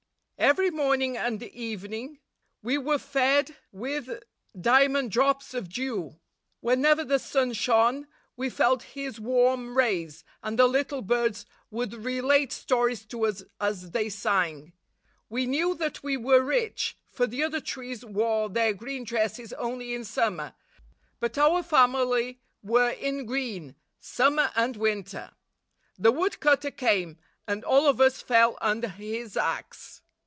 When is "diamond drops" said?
4.59-5.53